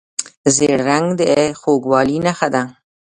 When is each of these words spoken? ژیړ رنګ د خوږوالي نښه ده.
ژیړ 0.55 0.79
رنګ 0.89 1.07
د 1.19 1.21
خوږوالي 1.59 2.17
نښه 2.25 2.47
ده. 2.53 2.63